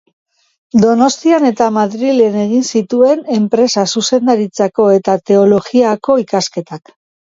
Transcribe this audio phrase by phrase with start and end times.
[0.85, 6.97] Donostian eta Madrilen egin zituen Enpresa Zuzendaritzako eta Teologiako ikasketak.